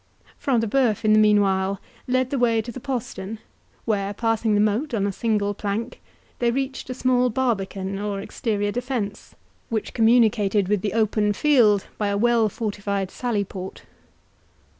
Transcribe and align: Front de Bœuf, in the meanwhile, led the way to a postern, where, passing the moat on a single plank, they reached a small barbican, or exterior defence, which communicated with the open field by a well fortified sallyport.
Front 0.39 0.61
de 0.61 0.67
Bœuf, 0.67 1.05
in 1.05 1.13
the 1.13 1.19
meanwhile, 1.19 1.79
led 2.07 2.31
the 2.31 2.39
way 2.39 2.59
to 2.63 2.73
a 2.75 2.79
postern, 2.79 3.37
where, 3.85 4.15
passing 4.15 4.55
the 4.55 4.59
moat 4.59 4.95
on 4.95 5.05
a 5.05 5.11
single 5.11 5.53
plank, 5.53 6.01
they 6.39 6.49
reached 6.49 6.89
a 6.89 6.95
small 6.95 7.29
barbican, 7.29 7.99
or 7.99 8.19
exterior 8.19 8.71
defence, 8.71 9.35
which 9.69 9.93
communicated 9.93 10.67
with 10.69 10.81
the 10.81 10.93
open 10.93 11.33
field 11.33 11.85
by 11.99 12.07
a 12.07 12.17
well 12.17 12.49
fortified 12.49 13.11
sallyport. 13.11 13.83